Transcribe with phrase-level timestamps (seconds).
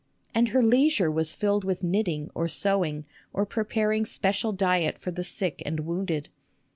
[0.33, 5.23] And her leisure was filled with knitting or sewing or preparing special diet for the
[5.23, 6.29] sick and wounded.